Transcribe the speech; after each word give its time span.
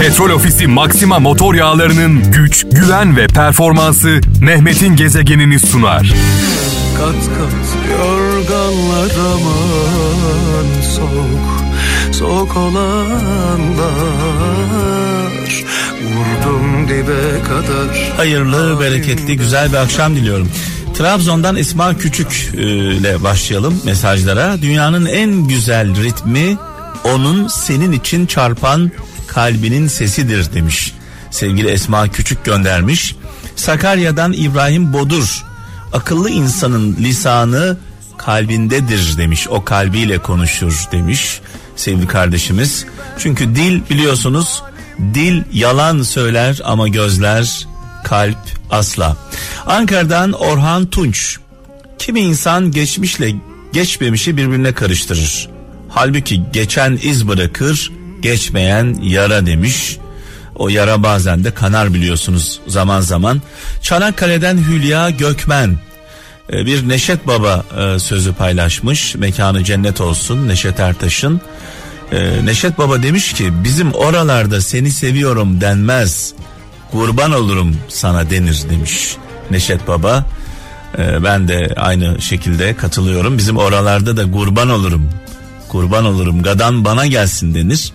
Petrol 0.00 0.30
Ofisi 0.30 0.66
Maxima 0.66 1.18
motor 1.18 1.54
yağlarının 1.54 2.32
güç, 2.32 2.66
güven 2.72 3.16
ve 3.16 3.26
performansı 3.26 4.20
Mehmet'in 4.40 4.96
gezegenini 4.96 5.60
sunar. 5.60 6.14
Kat 6.96 7.14
kat 7.14 7.90
yorganlar 7.90 9.12
aman 9.20 10.80
soğuk, 10.96 11.64
soğuk 12.12 12.56
olanlar 12.56 13.86
Vurdum 16.02 16.88
dibe 16.88 17.42
kadar 17.42 18.12
Hayırlı, 18.16 18.80
bereketli, 18.80 19.36
güzel 19.36 19.72
bir 19.72 19.76
akşam 19.76 20.16
diliyorum. 20.16 20.48
Trabzon'dan 20.94 21.56
İsmail 21.56 21.98
Küçük 21.98 22.50
e, 22.56 22.62
ile 22.94 23.22
başlayalım 23.22 23.80
mesajlara. 23.84 24.62
Dünyanın 24.62 25.06
en 25.06 25.48
güzel 25.48 26.02
ritmi 26.02 26.56
onun 27.04 27.48
senin 27.48 27.92
için 27.92 28.26
çarpan 28.26 28.90
kalbinin 29.26 29.88
sesidir 29.88 30.52
demiş. 30.54 30.94
Sevgili 31.30 31.68
Esma 31.68 32.08
Küçük 32.08 32.44
göndermiş. 32.44 33.16
Sakarya'dan 33.56 34.32
İbrahim 34.32 34.92
Bodur. 34.92 35.44
Akıllı 35.92 36.30
insanın 36.30 36.96
lisanı 36.96 37.76
kalbindedir 38.18 39.18
demiş. 39.18 39.48
O 39.48 39.64
kalbiyle 39.64 40.18
konuşur 40.18 40.84
demiş 40.92 41.40
sevgili 41.76 42.06
kardeşimiz. 42.06 42.86
Çünkü 43.18 43.56
dil 43.56 43.80
biliyorsunuz 43.90 44.62
dil 45.14 45.42
yalan 45.52 46.02
söyler 46.02 46.60
ama 46.64 46.88
gözler 46.88 47.66
kalp 48.04 48.38
asla. 48.70 49.16
Ankara'dan 49.66 50.32
Orhan 50.32 50.86
Tunç. 50.86 51.38
Kimi 51.98 52.20
insan 52.20 52.70
geçmişle 52.70 53.34
geçmemişi 53.72 54.36
birbirine 54.36 54.72
karıştırır. 54.72 55.48
Halbuki 55.88 56.42
geçen 56.52 56.98
iz 57.02 57.28
bırakır, 57.28 57.92
geçmeyen 58.20 58.98
yara 59.02 59.46
demiş. 59.46 59.98
O 60.54 60.68
yara 60.68 61.02
bazen 61.02 61.44
de 61.44 61.50
kanar 61.50 61.94
biliyorsunuz 61.94 62.60
zaman 62.66 63.00
zaman. 63.00 63.42
Çanakkale'den 63.82 64.56
Hülya 64.58 65.10
Gökmen 65.10 65.78
e, 66.52 66.66
bir 66.66 66.88
Neşet 66.88 67.26
Baba 67.26 67.64
e, 67.78 67.98
sözü 67.98 68.32
paylaşmış. 68.34 69.14
Mekanı 69.14 69.64
cennet 69.64 70.00
olsun 70.00 70.48
Neşet 70.48 70.80
Ertaş'ın. 70.80 71.40
E, 72.12 72.46
Neşet 72.46 72.78
Baba 72.78 73.02
demiş 73.02 73.32
ki 73.32 73.52
bizim 73.64 73.92
oralarda 73.92 74.60
seni 74.60 74.90
seviyorum 74.90 75.60
denmez. 75.60 76.32
Kurban 76.90 77.32
olurum 77.32 77.76
sana 77.88 78.30
denir 78.30 78.64
demiş 78.70 79.16
Neşet 79.50 79.88
Baba. 79.88 80.26
Ben 80.98 81.48
de 81.48 81.74
aynı 81.76 82.22
şekilde 82.22 82.76
katılıyorum. 82.76 83.38
Bizim 83.38 83.56
oralarda 83.56 84.16
da 84.16 84.30
kurban 84.30 84.70
olurum. 84.70 85.10
Kurban 85.68 86.04
olurum 86.04 86.42
gadan 86.42 86.84
bana 86.84 87.06
gelsin 87.06 87.54
denir. 87.54 87.92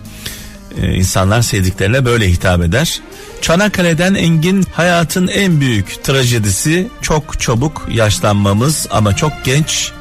İnsanlar 0.82 1.42
sevdiklerine 1.42 2.04
böyle 2.04 2.30
hitap 2.30 2.62
eder. 2.62 3.00
Çanakkale'den 3.40 4.14
Engin 4.14 4.66
hayatın 4.72 5.28
en 5.28 5.60
büyük 5.60 6.04
trajedisi 6.04 6.88
çok 7.02 7.40
çabuk 7.40 7.88
yaşlanmamız 7.90 8.86
ama 8.90 9.16
çok 9.16 9.32
genç 9.44 9.92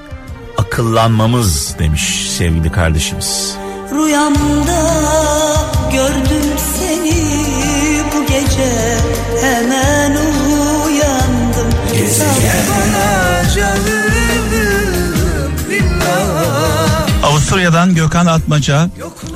akıllanmamız 0.57 1.75
demiş 1.79 2.29
sevgili 2.37 2.71
kardeşimiz. 2.71 3.55
Rüyamda 3.91 4.81
gördüm 5.91 6.49
seni 6.79 7.13
bu 8.13 8.25
gece 8.25 8.97
hemen 9.41 10.17
uyandım. 10.85 11.71
Avusturya'dan 17.51 17.95
Gökhan 17.95 18.25
Atmaca 18.25 18.89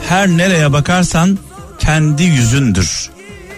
her 0.07 0.27
nereye 0.27 0.73
bakarsan 0.73 1.39
kendi 1.79 2.23
yüzündür. 2.23 3.09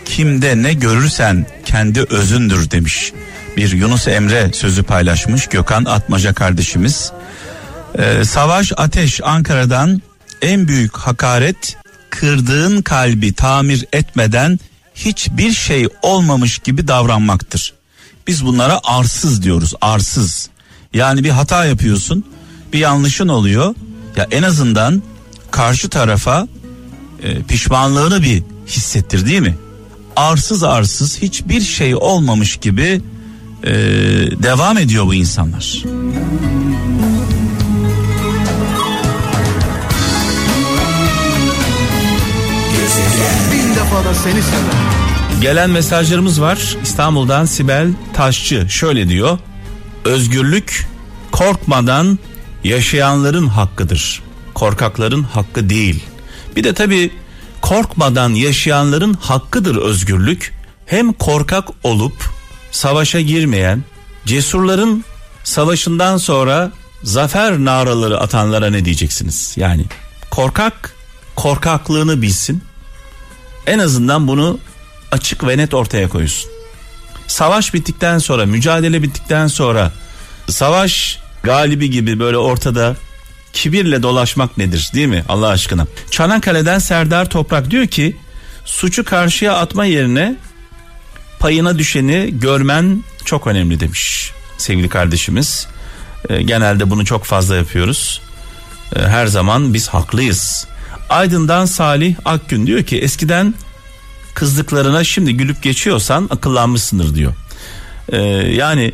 Kimde 0.05 0.63
ne 0.63 0.73
görürsen 0.73 1.45
kendi 1.65 2.01
özündür 2.01 2.71
demiş. 2.71 3.13
Bir 3.57 3.71
Yunus 3.71 4.07
Emre 4.07 4.53
sözü 4.53 4.83
paylaşmış 4.83 5.47
Gökhan 5.47 5.85
Atmaca 5.85 6.33
kardeşimiz. 6.33 7.11
Ee, 7.97 8.25
Savaş 8.25 8.73
Ateş 8.77 9.21
Ankara'dan 9.23 10.01
en 10.41 10.67
büyük 10.67 10.97
hakaret 10.97 11.77
kırdığın 12.09 12.81
kalbi 12.81 13.33
tamir 13.33 13.85
etmeden 13.93 14.59
hiçbir 14.95 15.51
şey 15.51 15.87
olmamış 16.01 16.59
gibi 16.59 16.87
davranmaktır. 16.87 17.73
Biz 18.27 18.45
bunlara 18.45 18.79
arsız 18.83 19.43
diyoruz 19.43 19.73
arsız. 19.81 20.49
Yani 20.93 21.23
bir 21.23 21.29
hata 21.29 21.65
yapıyorsun 21.65 22.25
bir 22.73 22.79
yanlışın 22.79 23.27
oluyor 23.27 23.75
ya 24.17 24.27
en 24.31 24.43
azından 24.43 25.03
karşı 25.51 25.89
tarafa 25.89 26.47
e, 27.23 27.43
pişmanlığını 27.43 28.23
bir 28.23 28.43
hissettir 28.67 29.25
değil 29.25 29.41
mi? 29.41 29.57
Arsız 30.15 30.63
arsız 30.63 31.21
hiçbir 31.21 31.61
şey 31.61 31.95
olmamış 31.95 32.57
gibi 32.57 33.01
e, 33.63 33.73
devam 34.43 34.77
ediyor 34.77 35.05
bu 35.05 35.13
insanlar. 35.13 35.83
Gelen 45.41 45.69
mesajlarımız 45.69 46.41
var. 46.41 46.77
İstanbul'dan 46.83 47.45
Sibel 47.45 47.93
Taşçı 48.13 48.65
şöyle 48.69 49.09
diyor. 49.09 49.39
Özgürlük 50.05 50.87
korkmadan 51.31 52.19
yaşayanların 52.63 53.47
hakkıdır. 53.47 54.21
Korkakların 54.53 55.23
hakkı 55.23 55.69
değil. 55.69 56.03
Bir 56.55 56.63
de 56.63 56.73
tabii 56.73 57.11
korkmadan 57.61 58.29
yaşayanların 58.29 59.13
hakkıdır 59.13 59.75
özgürlük. 59.75 60.53
Hem 60.85 61.13
korkak 61.13 61.67
olup 61.83 62.23
savaşa 62.71 63.21
girmeyen, 63.21 63.83
cesurların 64.25 65.03
savaşından 65.43 66.17
sonra 66.17 66.71
zafer 67.03 67.53
naraları 67.65 68.19
atanlara 68.19 68.69
ne 68.69 68.85
diyeceksiniz? 68.85 69.53
Yani 69.57 69.85
korkak 70.29 70.95
korkaklığını 71.35 72.21
bilsin. 72.21 72.63
En 73.67 73.79
azından 73.79 74.27
bunu 74.27 74.59
açık 75.11 75.47
ve 75.47 75.57
net 75.57 75.73
ortaya 75.73 76.09
koysun. 76.09 76.51
Savaş 77.27 77.73
bittikten 77.73 78.17
sonra, 78.17 78.45
mücadele 78.45 79.03
bittikten 79.03 79.47
sonra 79.47 79.91
savaş 80.49 81.19
galibi 81.43 81.89
gibi 81.89 82.19
böyle 82.19 82.37
ortada 82.37 82.95
kibirle 83.53 84.03
dolaşmak 84.03 84.57
nedir 84.57 84.89
değil 84.93 85.07
mi 85.07 85.23
Allah 85.29 85.47
aşkına? 85.47 85.87
Çanakkale'den 86.11 86.79
Serdar 86.79 87.29
Toprak 87.29 87.71
diyor 87.71 87.87
ki 87.87 88.17
suçu 88.65 89.03
karşıya 89.03 89.53
atma 89.53 89.85
yerine 89.85 90.35
payına 91.39 91.77
düşeni 91.77 92.39
görmen 92.39 93.03
çok 93.25 93.47
önemli 93.47 93.79
demiş 93.79 94.31
sevgili 94.57 94.89
kardeşimiz. 94.89 95.67
E, 96.29 96.41
genelde 96.41 96.89
bunu 96.89 97.05
çok 97.05 97.25
fazla 97.25 97.55
yapıyoruz. 97.55 98.21
E, 98.95 98.99
her 98.99 99.27
zaman 99.27 99.73
biz 99.73 99.87
haklıyız. 99.87 100.67
Aydın'dan 101.09 101.65
Salih 101.65 102.15
Akgün 102.25 102.67
diyor 102.67 102.83
ki 102.83 102.97
eskiden 102.97 103.53
kızdıklarına 104.33 105.03
şimdi 105.03 105.33
gülüp 105.33 105.63
geçiyorsan 105.63 106.27
akıllanmışsındır 106.31 107.15
diyor. 107.15 107.33
E, 108.09 108.17
yani 108.53 108.93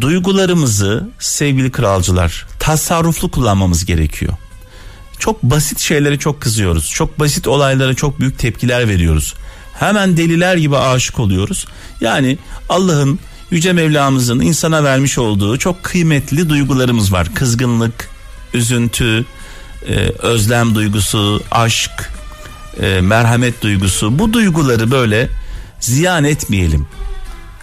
duygularımızı 0.00 1.08
sevgili 1.18 1.72
kralcılar 1.72 2.46
tasarruflu 2.58 3.30
kullanmamız 3.30 3.84
gerekiyor. 3.84 4.32
Çok 5.18 5.42
basit 5.42 5.78
şeylere 5.78 6.18
çok 6.18 6.40
kızıyoruz. 6.40 6.90
Çok 6.90 7.20
basit 7.20 7.48
olaylara 7.48 7.94
çok 7.94 8.20
büyük 8.20 8.38
tepkiler 8.38 8.88
veriyoruz. 8.88 9.34
Hemen 9.78 10.16
deliler 10.16 10.56
gibi 10.56 10.76
aşık 10.76 11.18
oluyoruz. 11.18 11.66
Yani 12.00 12.38
Allah'ın 12.68 13.18
yüce 13.50 13.72
Mevlamızın 13.72 14.40
insana 14.40 14.84
vermiş 14.84 15.18
olduğu 15.18 15.58
çok 15.58 15.82
kıymetli 15.82 16.48
duygularımız 16.48 17.12
var. 17.12 17.34
Kızgınlık, 17.34 18.08
üzüntü, 18.54 19.24
e, 19.88 19.94
özlem 20.18 20.74
duygusu, 20.74 21.42
aşk, 21.50 22.12
e, 22.80 23.00
merhamet 23.00 23.62
duygusu. 23.62 24.18
Bu 24.18 24.32
duyguları 24.32 24.90
böyle 24.90 25.28
ziyan 25.80 26.24
etmeyelim. 26.24 26.86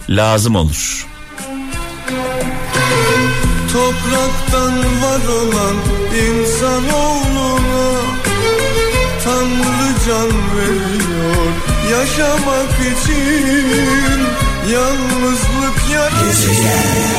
Lazım 0.08 0.56
olur. 0.56 1.11
Topraktan 3.72 4.78
var 4.78 5.28
olan 5.28 5.76
insanoğluna 6.28 8.00
Tanrı 9.24 9.94
can 10.06 10.56
veriyor 10.56 11.52
yaşamak 11.90 12.72
için 12.72 14.20
Yalnızlık 14.72 15.90
yaratıyor 15.92 17.12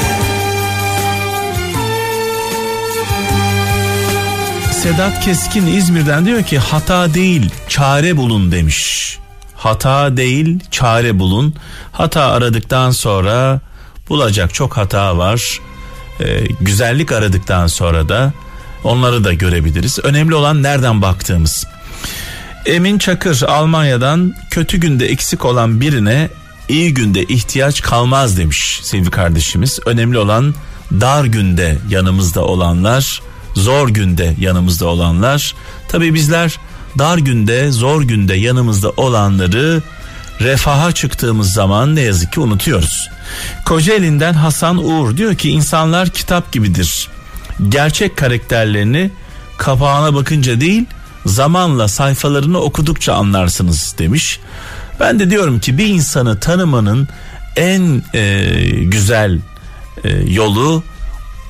Sedat 4.72 5.20
Keskin 5.26 5.68
İzmir'den 5.68 6.26
diyor 6.26 6.44
ki 6.44 6.60
hata 6.60 7.14
değil 7.14 7.50
çare 7.70 8.18
bulun 8.18 8.52
demiş. 8.52 9.18
Hata 9.56 10.18
değil 10.18 10.60
çare 10.72 11.20
bulun. 11.20 11.56
Hata 11.92 12.24
aradıktan 12.24 12.92
sonra 12.92 13.60
bulacak 14.10 14.54
çok 14.54 14.78
hata 14.78 15.18
var. 15.18 15.60
Ee, 16.20 16.46
güzellik 16.62 17.12
aradıktan 17.12 17.68
sonra 17.68 18.10
da 18.10 18.34
onları 18.84 19.24
da 19.24 19.34
görebiliriz. 19.34 20.00
Önemli 20.04 20.36
olan 20.36 20.64
nereden 20.64 21.02
baktığımız. 21.02 21.66
Emin 22.66 22.98
Çakır 22.98 23.42
Almanya'dan 23.42 24.36
kötü 24.50 24.78
günde 24.78 25.08
eksik 25.08 25.46
olan 25.46 25.82
birine 25.82 26.30
iyi 26.70 26.94
günde 26.94 27.24
ihtiyaç 27.24 27.82
kalmaz 27.82 28.38
demiş 28.38 28.80
sevgili 28.84 29.12
kardeşimiz. 29.12 29.80
Önemli 29.86 30.18
olan 30.18 30.56
dar 30.92 31.24
günde 31.26 31.78
yanımızda 31.90 32.42
olanlar, 32.46 33.22
zor 33.56 33.90
günde 33.90 34.36
yanımızda 34.40 34.88
olanlar. 34.88 35.56
Tabi 35.88 36.14
bizler 36.14 36.60
dar 36.98 37.18
günde, 37.18 37.72
zor 37.72 38.02
günde 38.02 38.34
yanımızda 38.34 38.90
olanları 38.90 39.82
refaha 40.42 40.92
çıktığımız 40.92 41.54
zaman 41.54 41.96
ne 41.96 42.02
yazık 42.02 42.34
ki 42.34 42.40
unutuyoruz. 42.40 43.10
Kocaeli'nden 43.66 44.34
Hasan 44.34 44.78
Uğur 44.78 45.18
diyor 45.18 45.36
ki 45.36 45.50
insanlar 45.50 46.10
kitap 46.10 46.52
gibidir. 46.52 47.10
Gerçek 47.70 48.18
karakterlerini 48.18 49.12
kapağına 49.58 50.16
bakınca 50.16 50.62
değil 50.62 50.86
zamanla 51.26 51.88
sayfalarını 51.88 52.58
okudukça 52.60 53.14
anlarsınız 53.14 53.96
demiş. 53.98 54.40
Ben 55.00 55.20
de 55.20 55.30
diyorum 55.30 55.60
ki 55.60 55.78
bir 55.78 55.88
insanı 55.88 56.40
tanımanın 56.40 57.08
en 57.56 58.04
e, 58.14 58.50
güzel 58.84 59.40
e, 60.04 60.10
yolu 60.10 60.84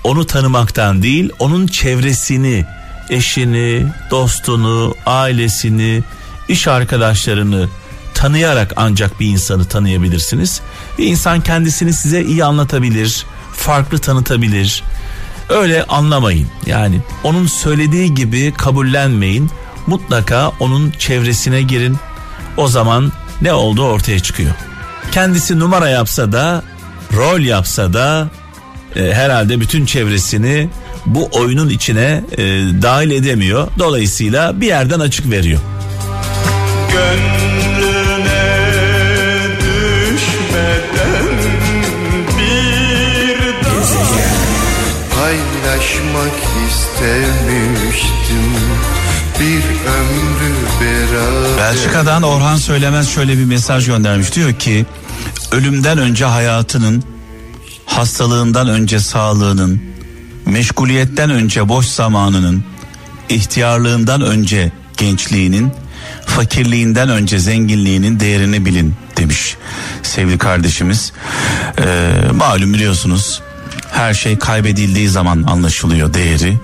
onu 0.03 0.25
tanımaktan 0.25 1.03
değil 1.03 1.29
onun 1.39 1.67
çevresini 1.67 2.65
eşini 3.09 3.85
dostunu 4.11 4.95
ailesini 5.05 6.03
iş 6.47 6.67
arkadaşlarını 6.67 7.69
tanıyarak 8.23 8.73
ancak 8.75 9.19
bir 9.19 9.27
insanı 9.27 9.65
tanıyabilirsiniz. 9.65 10.61
Bir 10.97 11.05
insan 11.05 11.41
kendisini 11.41 11.93
size 11.93 12.23
iyi 12.23 12.45
anlatabilir, 12.45 13.25
farklı 13.53 13.99
tanıtabilir. 13.99 14.83
Öyle 15.49 15.83
anlamayın. 15.83 16.47
Yani 16.65 16.99
onun 17.23 17.47
söylediği 17.47 18.13
gibi 18.13 18.53
kabullenmeyin. 18.57 19.49
Mutlaka 19.87 20.51
onun 20.59 20.91
çevresine 20.91 21.61
girin. 21.61 21.97
O 22.57 22.67
zaman 22.67 23.11
ne 23.41 23.53
olduğu 23.53 23.85
ortaya 23.85 24.19
çıkıyor. 24.19 24.51
Kendisi 25.11 25.59
numara 25.59 25.89
yapsa 25.89 26.31
da, 26.31 26.63
rol 27.13 27.39
yapsa 27.39 27.93
da 27.93 28.29
e, 28.95 29.13
herhalde 29.13 29.59
bütün 29.59 29.85
çevresini 29.85 30.69
bu 31.05 31.29
oyunun 31.31 31.69
içine 31.69 32.23
e, 32.37 32.43
dahil 32.81 33.11
edemiyor. 33.11 33.67
Dolayısıyla 33.79 34.61
bir 34.61 34.67
yerden 34.67 34.99
açık 34.99 35.31
veriyor. 35.31 35.59
Gönlüne 36.91 37.42
istemiştim 47.03 48.53
bir 49.39 49.63
ömrü 49.89 50.55
beraber 50.81 51.57
Belçika'dan 51.57 52.23
Orhan 52.23 52.55
Söylemez 52.55 53.09
şöyle 53.09 53.37
bir 53.37 53.45
mesaj 53.45 53.85
göndermiş. 53.85 54.35
Diyor 54.35 54.53
ki 54.53 54.85
ölümden 55.51 55.97
önce 55.97 56.25
hayatının, 56.25 57.03
hastalığından 57.85 58.67
önce 58.67 58.99
sağlığının, 58.99 59.81
meşguliyetten 60.45 61.29
önce 61.29 61.69
boş 61.69 61.85
zamanının, 61.85 62.63
ihtiyarlığından 63.29 64.21
önce 64.21 64.71
gençliğinin, 64.97 65.71
fakirliğinden 66.25 67.09
önce 67.09 67.39
zenginliğinin 67.39 68.19
değerini 68.19 68.65
bilin 68.65 68.95
demiş 69.17 69.57
sevgili 70.03 70.37
kardeşimiz. 70.37 71.13
Ee, 71.79 72.13
malum 72.33 72.73
biliyorsunuz 72.73 73.41
her 73.93 74.13
şey 74.13 74.39
kaybedildiği 74.39 75.09
zaman 75.09 75.43
anlaşılıyor 75.43 76.13
değeri. 76.13 76.59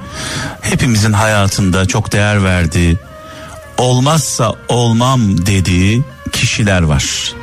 Hepimizin 0.62 1.14
hayatında 1.14 1.86
çok 1.86 2.12
değer 2.12 2.44
verdiği, 2.44 2.98
olmazsa 3.78 4.54
olmam 4.68 5.46
dediği 5.46 6.04
kişiler 6.32 6.82
var. 6.82 7.34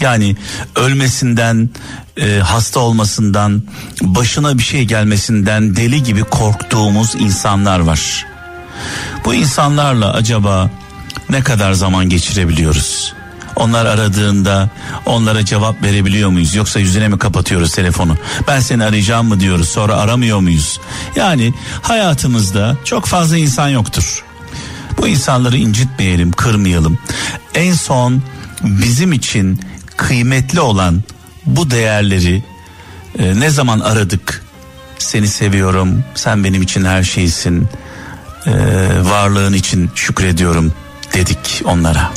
Yani 0.00 0.36
ölmesinden, 0.76 1.70
e, 2.16 2.38
hasta 2.38 2.80
olmasından, 2.80 3.62
başına 4.02 4.58
bir 4.58 4.62
şey 4.62 4.84
gelmesinden 4.84 5.76
deli 5.76 6.02
gibi 6.02 6.24
korktuğumuz 6.24 7.14
insanlar 7.14 7.78
var. 7.78 8.26
Bu 9.24 9.34
insanlarla 9.34 10.12
acaba 10.12 10.70
ne 11.30 11.42
kadar 11.42 11.72
zaman 11.72 12.08
geçirebiliyoruz? 12.08 13.14
Onlar 13.56 13.86
aradığında 13.86 14.70
onlara 15.06 15.44
cevap 15.44 15.82
verebiliyor 15.82 16.30
muyuz? 16.30 16.54
Yoksa 16.54 16.80
yüzüne 16.80 17.08
mi 17.08 17.18
kapatıyoruz 17.18 17.72
telefonu? 17.72 18.16
Ben 18.48 18.60
seni 18.60 18.84
arayacağım 18.84 19.28
mı 19.28 19.40
diyoruz 19.40 19.68
sonra 19.68 19.96
aramıyor 19.96 20.40
muyuz? 20.40 20.80
Yani 21.16 21.54
hayatımızda 21.82 22.76
çok 22.84 23.06
fazla 23.06 23.36
insan 23.36 23.68
yoktur. 23.68 24.24
Bu 24.98 25.08
insanları 25.08 25.56
incitmeyelim, 25.56 26.32
kırmayalım. 26.32 26.98
En 27.54 27.72
son 27.72 28.22
bizim 28.62 29.12
için 29.12 29.60
kıymetli 29.96 30.60
olan 30.60 31.02
bu 31.46 31.70
değerleri 31.70 32.44
e, 33.18 33.40
ne 33.40 33.50
zaman 33.50 33.80
aradık? 33.80 34.44
Seni 34.98 35.28
seviyorum, 35.28 36.04
sen 36.14 36.44
benim 36.44 36.62
için 36.62 36.84
her 36.84 37.02
şeysin, 37.02 37.68
e, 38.46 38.52
varlığın 39.02 39.52
için 39.52 39.90
şükrediyorum 39.94 40.72
dedik 41.14 41.62
onlara. 41.64 42.10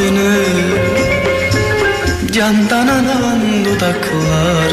Adını 0.00 0.44
Candan 2.32 2.88
alan 2.88 3.64
dudaklar 3.64 4.72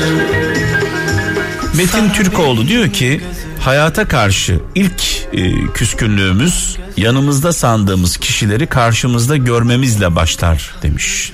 Metin 1.78 2.10
Türkoğlu 2.10 2.68
diyor 2.68 2.94
ki 2.94 3.22
hayata 3.60 4.08
karşı 4.08 4.60
ilk 4.76 5.04
e, 5.34 5.68
küskünlüğümüz 5.74 6.78
yanımızda 6.98 7.54
sandığımız 7.54 8.18
kişileri 8.18 8.68
karşımızda 8.68 9.38
görmemizle 9.38 10.16
başlar 10.16 10.76
demiş. 10.84 11.34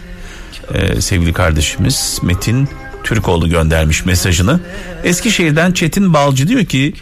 E, 0.74 1.01
sevgili 1.01 1.34
kardeşimiz 1.34 2.19
Metin 2.24 2.69
Türkoğlu 3.04 3.50
göndermiş 3.50 4.06
mesajını. 4.06 4.60
Eskişehir'den 5.04 5.72
Çetin 5.72 6.13
Balcı 6.13 6.48
diyor 6.48 6.66
ki 6.66 6.94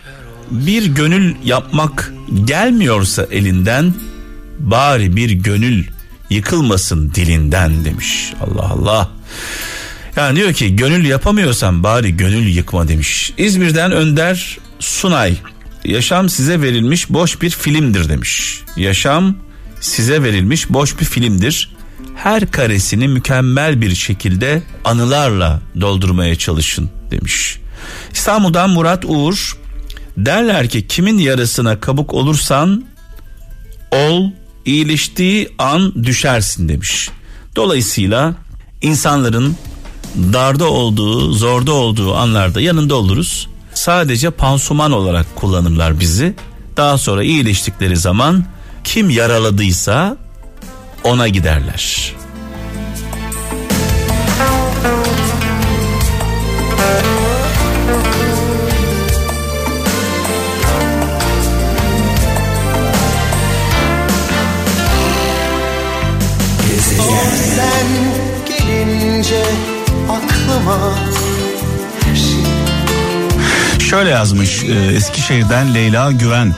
bir 0.51 0.85
gönül 0.85 1.35
yapmak 1.43 2.13
gelmiyorsa 2.45 3.27
elinden 3.31 3.93
bari 4.59 5.15
bir 5.15 5.31
gönül 5.31 5.85
yıkılmasın 6.31 7.11
dilinden 7.15 7.85
demiş. 7.85 8.33
Allah 8.41 8.69
Allah. 8.71 9.09
Yani 10.15 10.35
diyor 10.35 10.53
ki 10.53 10.75
gönül 10.75 11.05
yapamıyorsan 11.05 11.83
bari 11.83 12.17
gönül 12.17 12.47
yıkma 12.47 12.87
demiş. 12.87 13.33
İzmir'den 13.37 13.91
Önder 13.91 14.57
Sunay 14.79 15.37
yaşam 15.85 16.29
size 16.29 16.61
verilmiş 16.61 17.09
boş 17.09 17.41
bir 17.41 17.49
filmdir 17.49 18.09
demiş. 18.09 18.61
Yaşam 18.77 19.35
size 19.81 20.23
verilmiş 20.23 20.69
boş 20.69 20.99
bir 20.99 21.05
filmdir. 21.05 21.71
Her 22.15 22.51
karesini 22.51 23.07
mükemmel 23.07 23.81
bir 23.81 23.95
şekilde 23.95 24.63
anılarla 24.85 25.61
doldurmaya 25.81 26.35
çalışın 26.35 26.89
demiş. 27.11 27.59
İstanbul'dan 28.13 28.69
Murat 28.69 29.05
Uğur 29.05 29.57
derler 30.17 30.69
ki 30.69 30.87
kimin 30.87 31.17
yarısına 31.17 31.79
kabuk 31.79 32.13
olursan 32.13 32.85
ol 33.91 34.31
iyileştiği 34.65 35.49
an 35.57 36.05
düşersin 36.05 36.69
demiş. 36.69 37.09
Dolayısıyla 37.55 38.35
insanların 38.81 39.55
darda 40.15 40.69
olduğu, 40.69 41.33
zorda 41.33 41.71
olduğu 41.71 42.15
anlarda 42.15 42.61
yanında 42.61 42.95
oluruz. 42.95 43.49
Sadece 43.73 44.29
pansuman 44.29 44.91
olarak 44.91 45.35
kullanırlar 45.35 45.99
bizi. 45.99 46.33
Daha 46.77 46.97
sonra 46.97 47.23
iyileştikleri 47.23 47.97
zaman 47.97 48.45
kim 48.83 49.09
yaraladıysa 49.09 50.17
ona 51.03 51.27
giderler. 51.27 52.13
Şöyle 74.01 74.13
yazmış 74.13 74.63
e, 74.63 74.95
Eskişehir'den 74.95 75.73
Leyla 75.73 76.11
Güven. 76.11 76.55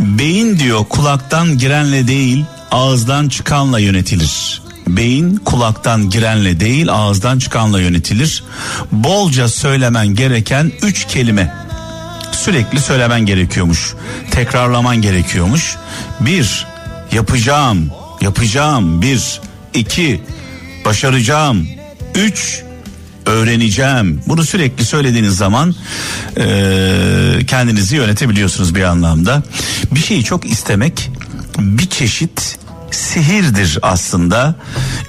Beyin 0.00 0.58
diyor 0.58 0.84
kulaktan 0.84 1.58
girenle 1.58 2.08
değil 2.08 2.44
ağızdan 2.70 3.28
çıkanla 3.28 3.78
yönetilir. 3.78 4.62
Beyin 4.86 5.36
kulaktan 5.36 6.10
girenle 6.10 6.60
değil 6.60 6.92
ağızdan 6.92 7.38
çıkanla 7.38 7.80
yönetilir. 7.80 8.44
Bolca 8.92 9.48
söylemen 9.48 10.06
gereken 10.06 10.72
üç 10.82 11.06
kelime. 11.06 11.54
Sürekli 12.32 12.80
söylemen 12.80 13.26
gerekiyormuş. 13.26 13.94
Tekrarlaman 14.30 14.96
gerekiyormuş. 14.96 15.76
Bir, 16.20 16.66
yapacağım, 17.12 17.90
yapacağım. 18.20 19.02
Bir, 19.02 19.40
iki, 19.74 20.22
başaracağım. 20.84 21.68
Üç, 22.14 22.62
öğreneceğim. 23.26 24.20
Bunu 24.26 24.44
sürekli 24.44 24.84
söylediğiniz 24.84 25.36
zaman 25.36 25.74
e, 26.36 27.38
kendinizi 27.46 27.96
yönetebiliyorsunuz 27.96 28.74
bir 28.74 28.82
anlamda. 28.82 29.42
Bir 29.90 30.00
şeyi 30.00 30.24
çok 30.24 30.44
istemek 30.46 31.10
bir 31.58 31.86
çeşit 31.86 32.58
sihirdir 32.90 33.78
aslında. 33.82 34.54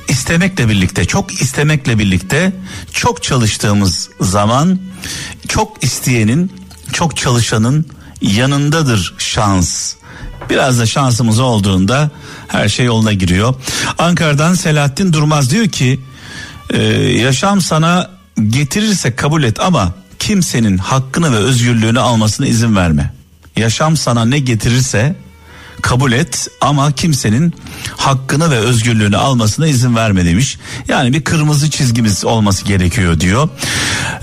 İstemekle 0.07 0.69
birlikte, 0.69 1.05
çok 1.05 1.41
istemekle 1.41 1.99
birlikte 1.99 2.53
çok 2.93 3.23
çalıştığımız 3.23 4.09
zaman 4.21 4.79
çok 5.47 5.83
isteyenin, 5.83 6.51
çok 6.93 7.17
çalışanın 7.17 7.85
yanındadır 8.21 9.13
şans. 9.17 9.93
Biraz 10.49 10.79
da 10.79 10.85
şansımız 10.85 11.39
olduğunda 11.39 12.11
her 12.47 12.69
şey 12.69 12.85
yoluna 12.85 13.13
giriyor. 13.13 13.55
Ankara'dan 13.97 14.53
Selahattin 14.53 15.13
Durmaz 15.13 15.51
diyor 15.51 15.67
ki 15.67 15.99
e, 16.73 16.81
yaşam 17.17 17.61
sana 17.61 18.09
getirirse 18.47 19.15
kabul 19.15 19.43
et 19.43 19.59
ama 19.59 19.93
kimsenin 20.19 20.77
hakkını 20.77 21.31
ve 21.31 21.37
özgürlüğünü 21.37 21.99
almasına 21.99 22.47
izin 22.47 22.75
verme. 22.75 23.13
Yaşam 23.55 23.97
sana 23.97 24.25
ne 24.25 24.39
getirirse 24.39 25.15
kabul 25.81 26.11
et 26.11 26.47
ama 26.61 26.91
kimsenin 26.91 27.53
hakkını 27.97 28.51
ve 28.51 28.57
özgürlüğünü 28.57 29.17
almasına 29.17 29.67
izin 29.67 29.95
verme 29.95 30.25
demiş. 30.25 30.57
Yani 30.87 31.13
bir 31.13 31.23
kırmızı 31.23 31.69
çizgimiz 31.69 32.25
olması 32.25 32.65
gerekiyor 32.65 33.19
diyor. 33.19 33.49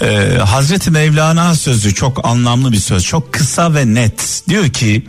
Ee, 0.01 0.39
Hazreti 0.39 0.91
Mevlana 0.91 1.55
sözü 1.55 1.95
çok 1.95 2.27
anlamlı 2.27 2.73
bir 2.73 2.81
söz. 2.81 3.05
Çok 3.05 3.33
kısa 3.33 3.75
ve 3.75 3.95
net. 3.95 4.43
Diyor 4.49 4.69
ki 4.69 5.07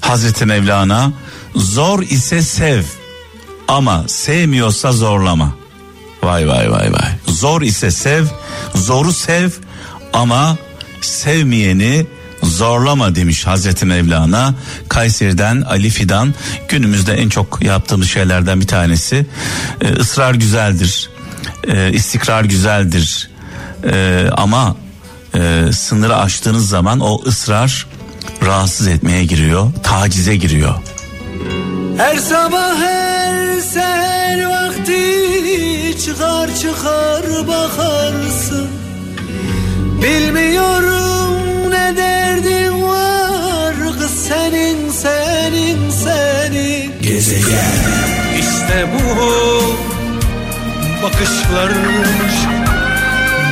Hazreti 0.00 0.46
Mevlana 0.46 1.12
zor 1.54 2.02
ise 2.02 2.42
sev 2.42 2.82
ama 3.68 4.04
sevmiyorsa 4.08 4.92
zorlama. 4.92 5.54
Vay 6.22 6.48
vay 6.48 6.70
vay 6.70 6.92
vay. 6.92 7.10
Zor 7.26 7.62
ise 7.62 7.90
sev, 7.90 8.24
zoru 8.74 9.12
sev 9.12 9.50
ama 10.12 10.56
sevmeyeni 11.00 12.06
zorlama 12.42 13.14
demiş 13.14 13.46
Hazreti 13.46 13.86
Mevlana. 13.86 14.54
Kayseri'den 14.88 15.60
Ali 15.60 15.90
Fidan 15.90 16.34
günümüzde 16.68 17.14
en 17.14 17.28
çok 17.28 17.62
yaptığımız 17.62 18.08
şeylerden 18.08 18.60
bir 18.60 18.66
tanesi. 18.66 19.26
Ee, 19.80 19.92
ısrar 19.92 20.34
güzeldir, 20.34 21.10
ee, 21.68 21.92
istikrar 21.92 22.44
güzeldir 22.44 23.30
ee, 23.84 24.26
ama 24.36 24.76
e, 25.34 25.72
sınırı 25.72 26.16
aştığınız 26.16 26.68
zaman 26.68 27.00
o 27.00 27.22
ısrar 27.26 27.86
rahatsız 28.46 28.86
etmeye 28.86 29.24
giriyor, 29.24 29.72
tacize 29.82 30.36
giriyor. 30.36 30.74
Her 31.96 32.16
sabah 32.16 32.76
her 32.76 33.60
seher 33.60 34.46
vakti 34.46 34.67
çıkar 36.04 36.54
çıkar 36.54 37.24
bakarsın. 37.48 38.68
Bilmiyorum 40.02 41.70
ne 41.70 41.96
derdin 41.96 42.82
var 42.82 43.74
kız 43.98 44.10
senin 44.10 44.90
senin 44.90 45.90
senin. 45.90 47.02
Gezegen. 47.02 47.74
İşte 48.38 48.86
bu 48.94 49.22
bakışlar 51.02 51.70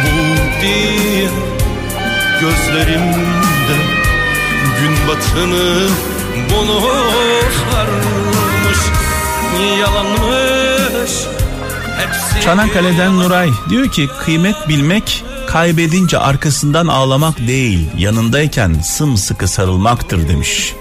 bu 0.02 0.16
diye 0.62 1.28
gözlerimde 2.40 3.76
gün 4.80 5.08
batını 5.08 5.88
bulurlarmış 6.50 8.16
yalanmış 9.80 11.12
Çanakkale'den 12.44 13.16
Nuray 13.16 13.50
diyor 13.70 13.88
ki 13.88 14.08
kıymet 14.20 14.68
bilmek 14.68 15.24
kaybedince 15.46 16.18
arkasından 16.18 16.86
ağlamak 16.86 17.38
değil 17.38 17.86
yanındayken 17.98 18.74
sımsıkı 18.84 19.48
sarılmaktır 19.48 20.28
demiş. 20.28 20.72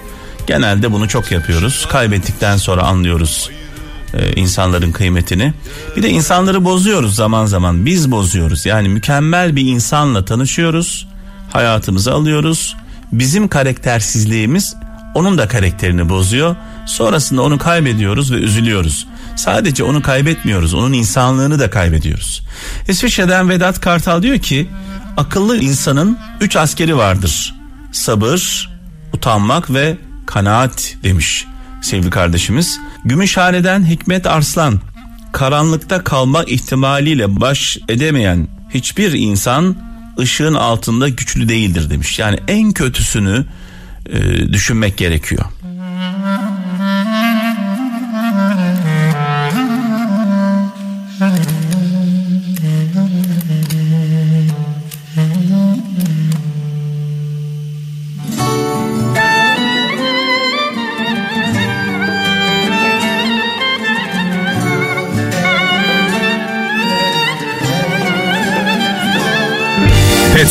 Genelde 0.46 0.92
bunu 0.92 1.08
çok 1.08 1.32
yapıyoruz. 1.32 1.86
Kaybettikten 1.90 2.56
sonra 2.56 2.82
anlıyoruz 2.82 3.50
e, 4.14 4.32
insanların 4.32 4.92
kıymetini. 4.92 5.52
Bir 5.96 6.02
de 6.02 6.08
insanları 6.08 6.64
bozuyoruz 6.64 7.14
zaman 7.14 7.46
zaman. 7.46 7.86
Biz 7.86 8.10
bozuyoruz. 8.10 8.66
Yani 8.66 8.88
mükemmel 8.88 9.56
bir 9.56 9.62
insanla 9.62 10.24
tanışıyoruz. 10.24 11.08
Hayatımıza 11.52 12.12
alıyoruz. 12.12 12.76
Bizim 13.12 13.48
karaktersizliğimiz 13.48 14.76
onun 15.14 15.38
da 15.38 15.48
karakterini 15.48 16.08
bozuyor. 16.08 16.56
Sonrasında 16.86 17.42
onu 17.42 17.58
kaybediyoruz 17.58 18.32
ve 18.32 18.36
üzülüyoruz. 18.36 19.06
Sadece 19.36 19.84
onu 19.84 20.02
kaybetmiyoruz, 20.02 20.74
onun 20.74 20.92
insanlığını 20.92 21.58
da 21.58 21.70
kaybediyoruz. 21.70 22.42
İsviçre'den 22.88 23.48
Vedat 23.48 23.80
Kartal 23.80 24.22
diyor 24.22 24.38
ki, 24.38 24.68
akıllı 25.16 25.58
insanın 25.58 26.18
üç 26.40 26.56
askeri 26.56 26.96
vardır. 26.96 27.54
Sabır, 27.92 28.70
utanmak 29.12 29.74
ve 29.74 29.96
kanaat 30.26 30.94
demiş 31.02 31.46
sevgili 31.82 32.10
kardeşimiz. 32.10 32.80
Gümüşhane'den 33.04 33.86
Hikmet 33.86 34.26
Arslan, 34.26 34.80
karanlıkta 35.32 36.04
kalma 36.04 36.44
ihtimaliyle 36.44 37.40
baş 37.40 37.78
edemeyen 37.88 38.48
hiçbir 38.70 39.12
insan 39.12 39.76
ışığın 40.18 40.54
altında 40.54 41.08
güçlü 41.08 41.48
değildir 41.48 41.90
demiş. 41.90 42.18
Yani 42.18 42.38
en 42.48 42.72
kötüsünü 42.72 43.44
e, 44.10 44.52
düşünmek 44.52 44.96
gerekiyor. 44.96 45.44